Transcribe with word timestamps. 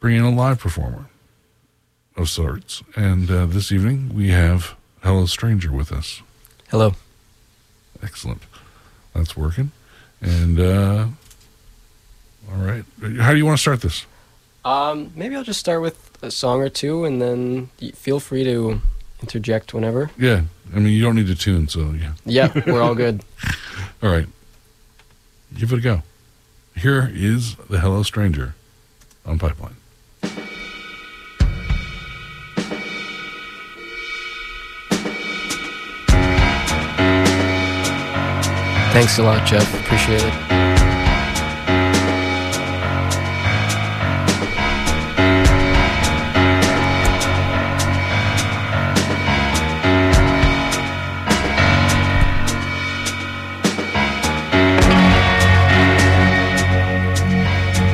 bring 0.00 0.16
in 0.16 0.22
a 0.22 0.30
live 0.30 0.58
performer 0.58 1.06
of 2.16 2.28
sorts. 2.28 2.82
And 2.96 3.30
uh, 3.30 3.46
this 3.46 3.72
evening 3.72 4.14
we 4.14 4.28
have 4.30 4.74
Hello 5.02 5.26
Stranger 5.26 5.72
with 5.72 5.92
us. 5.92 6.22
Hello. 6.70 6.94
Excellent. 8.02 8.42
That's 9.14 9.36
working. 9.36 9.72
And 10.20 10.58
uh, 10.60 11.06
all 12.50 12.58
right, 12.64 12.84
how 13.18 13.32
do 13.32 13.38
you 13.38 13.46
want 13.46 13.56
to 13.58 13.60
start 13.62 13.80
this? 13.82 14.06
Um, 14.64 15.12
maybe 15.14 15.36
I'll 15.36 15.44
just 15.44 15.60
start 15.60 15.80
with 15.82 16.18
a 16.22 16.30
song 16.30 16.60
or 16.60 16.68
two, 16.68 17.04
and 17.04 17.22
then 17.22 17.68
feel 17.94 18.20
free 18.20 18.42
to 18.44 18.80
interject 19.22 19.72
whenever. 19.72 20.10
Yeah, 20.18 20.42
I 20.74 20.78
mean 20.78 20.92
you 20.92 21.02
don't 21.02 21.14
need 21.14 21.28
to 21.28 21.34
tune, 21.34 21.68
so 21.68 21.92
yeah. 21.92 22.12
Yeah, 22.24 22.52
we're 22.66 22.82
all 22.82 22.94
good. 22.94 23.22
All 24.02 24.10
right, 24.10 24.26
give 25.56 25.72
it 25.72 25.78
a 25.78 25.80
go. 25.80 26.02
Here 26.76 27.10
is 27.12 27.56
the 27.68 27.80
Hello 27.80 28.04
Stranger 28.04 28.54
on 29.26 29.38
Pipeline. 29.40 29.74
Thanks 38.98 39.16
a 39.18 39.22
lot, 39.22 39.46
Jeff. 39.46 39.62
Appreciate 39.80 40.20
it. 40.20 40.34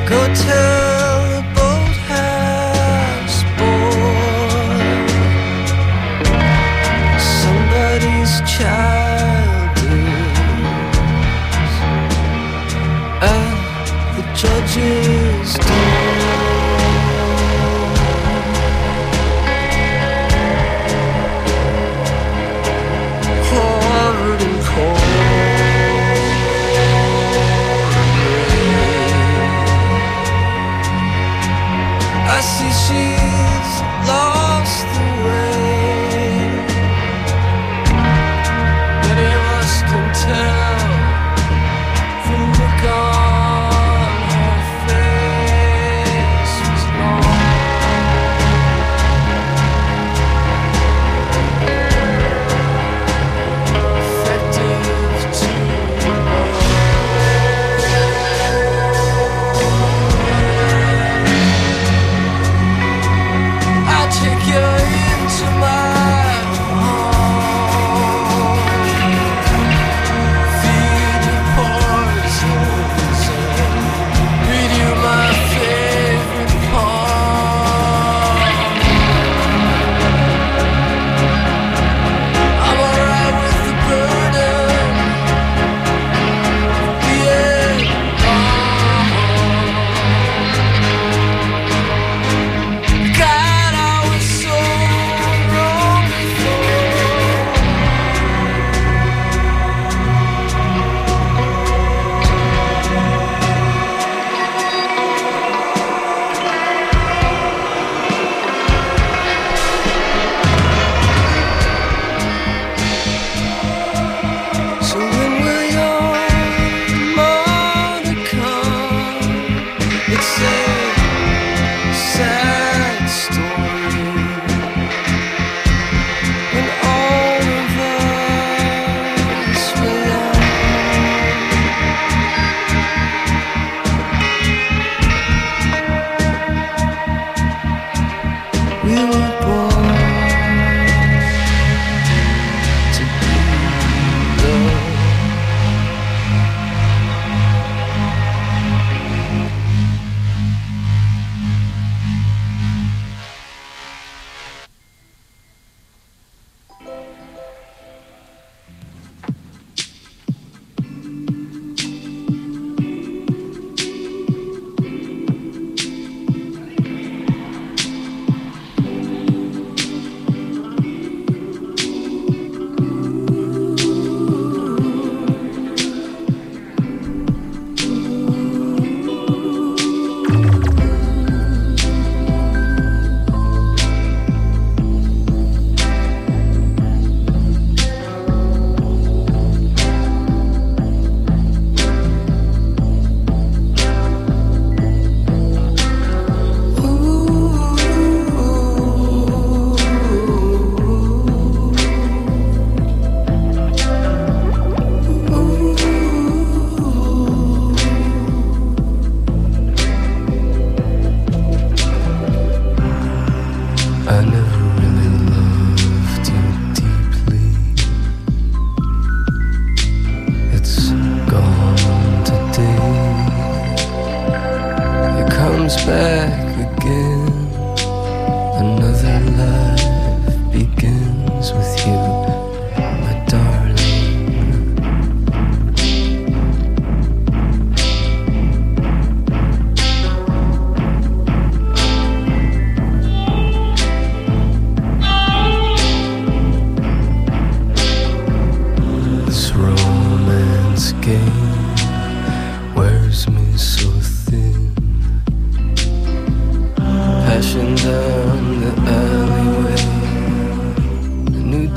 Go 0.09 0.74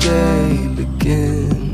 day 0.09 0.67
begins. 0.75 1.68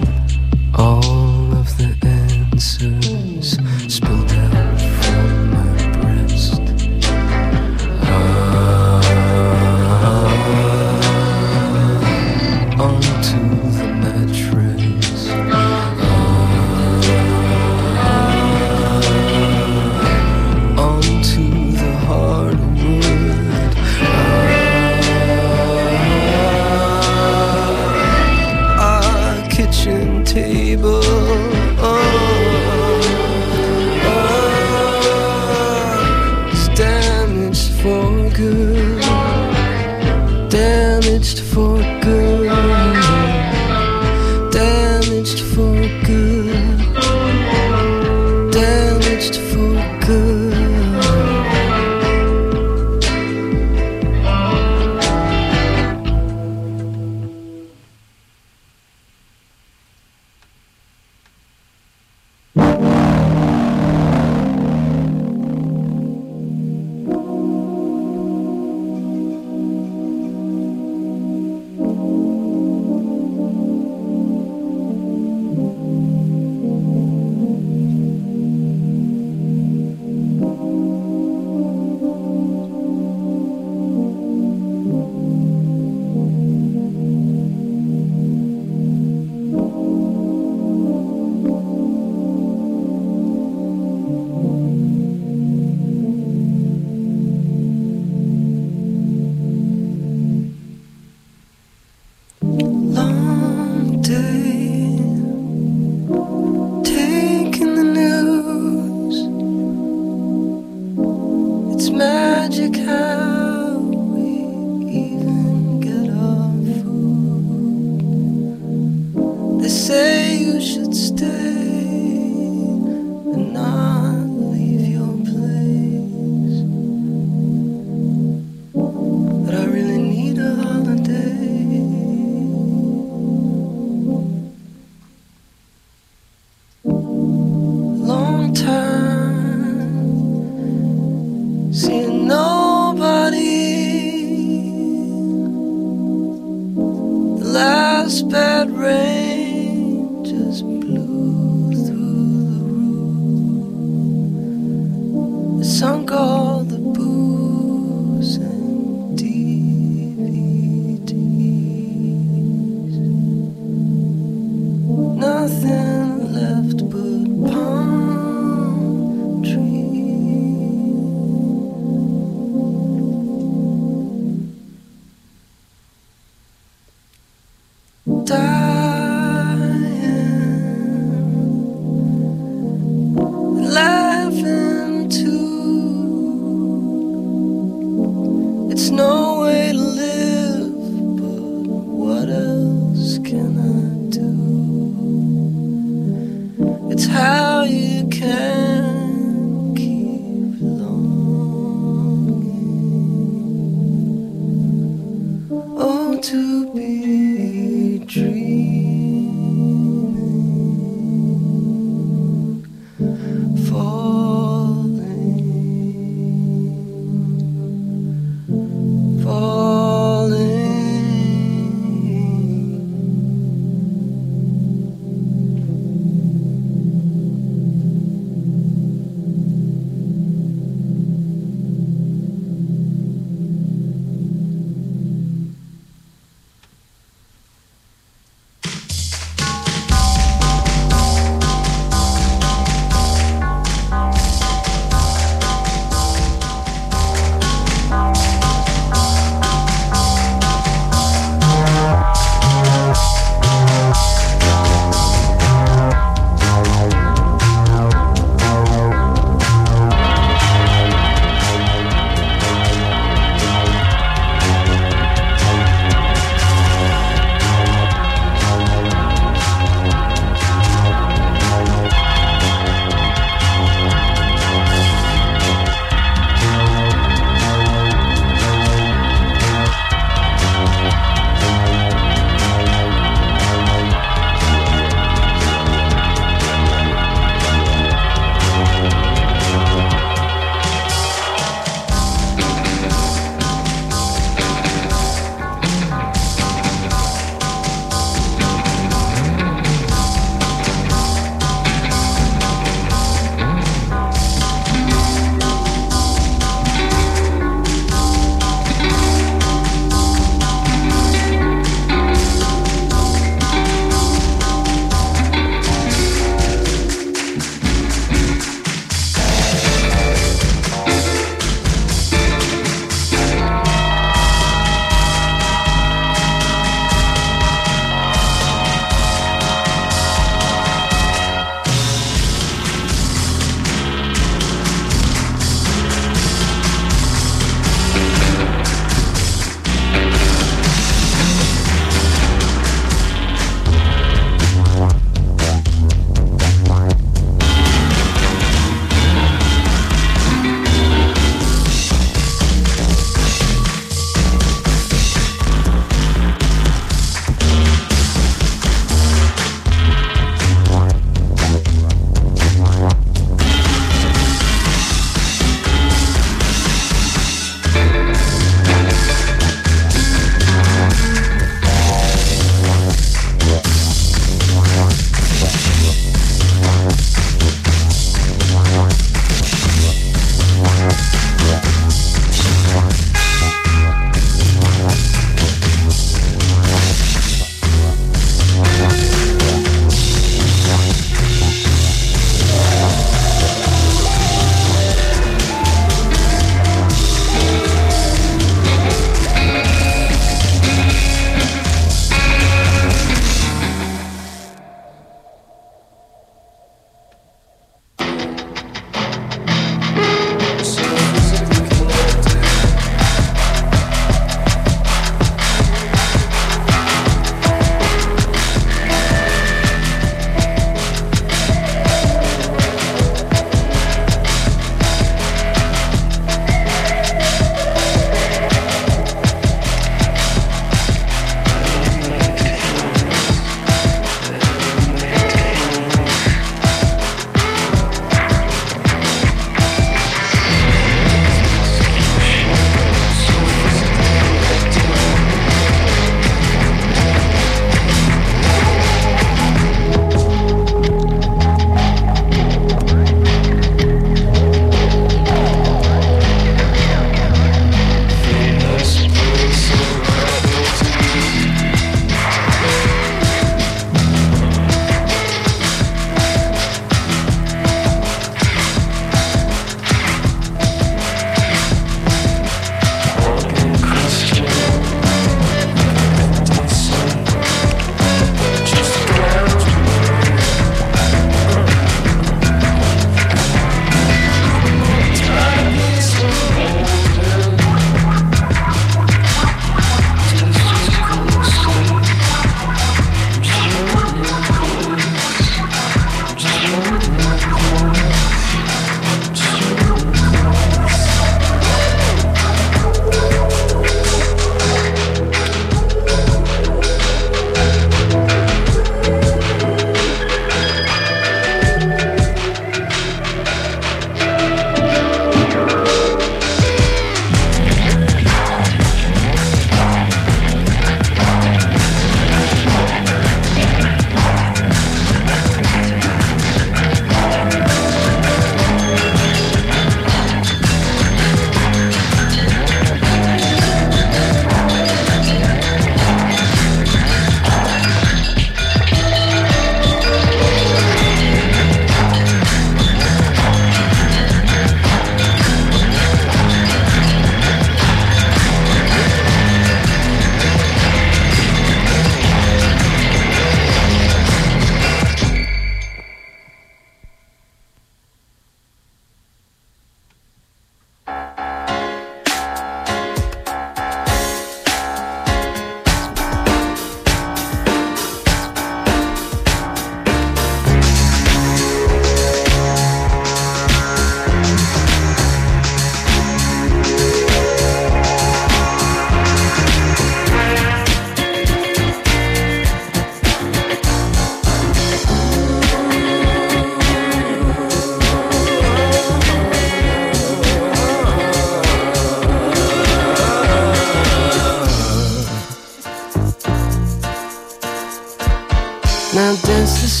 Since 599.61 600.00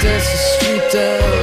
dance 0.00 0.30
the 0.30 0.38
street 0.38 0.92
down, 0.92 1.39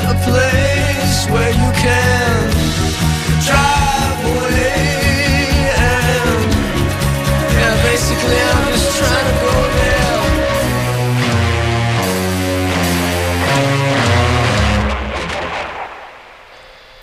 a 0.00 0.14
place 0.28 1.26
where 1.30 1.50
you 1.50 1.70
can 1.84 2.50
drive 3.46 4.20
away. 4.32 4.94
And 7.64 7.76
basically, 7.82 8.40
I'm 8.52 8.66
just 8.72 8.90
trying 8.98 9.26
to 9.30 9.36
go 9.44 9.54
there. 9.78 10.04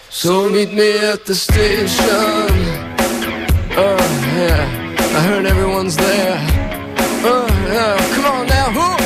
So 0.10 0.50
meet 0.50 0.72
me 0.74 0.90
at 1.12 1.26
the 1.26 1.36
station. 1.36 2.50
Oh 3.84 3.98
yeah, 4.38 4.62
I 5.18 5.20
heard 5.28 5.46
everyone's 5.46 5.96
there. 5.98 6.40
Oh 7.24 7.48
yeah, 7.72 7.98
come 8.16 8.26
on 8.26 8.48
now, 8.48 8.70
who? 8.72 9.01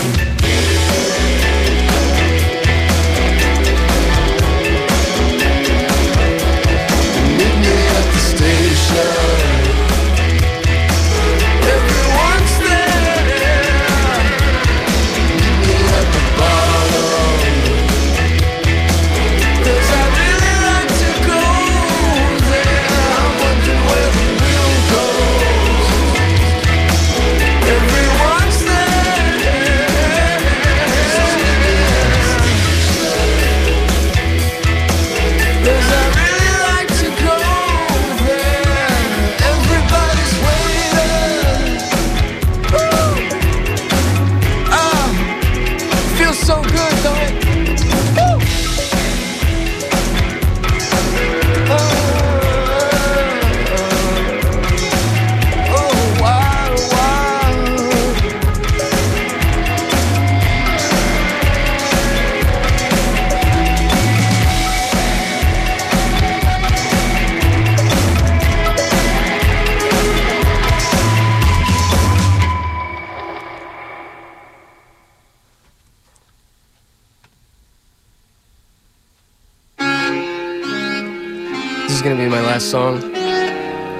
going 82.06 82.18
to 82.18 82.24
be 82.24 82.30
my 82.30 82.42
last 82.42 82.70
song. 82.70 83.02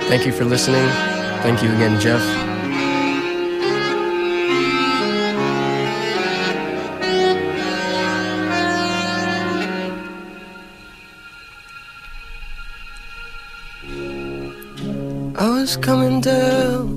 Thank 0.10 0.28
you 0.28 0.32
for 0.32 0.46
listening. 0.46 0.88
Thank 1.42 1.64
you 1.64 1.72
again, 1.74 2.00
Jeff. 2.00 2.22
I 15.36 15.50
was 15.50 15.76
coming 15.76 16.22
down 16.22 16.95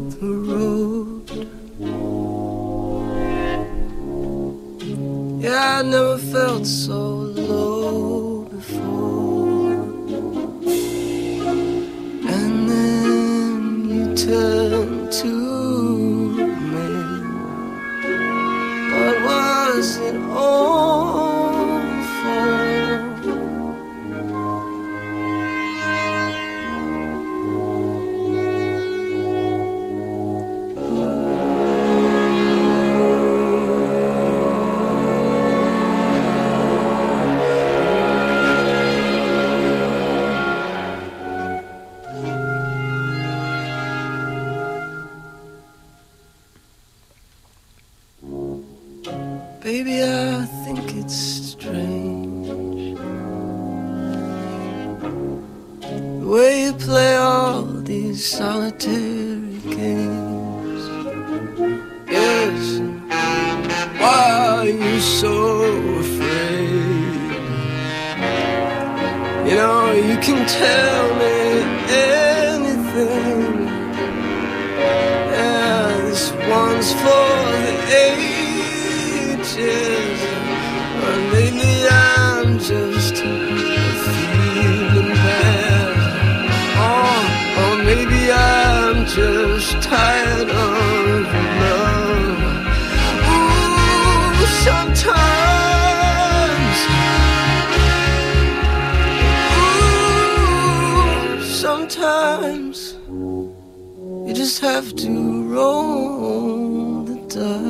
have 104.60 104.94
to 104.96 105.44
roll 105.44 107.02
the 107.04 107.16
dice. 107.28 107.67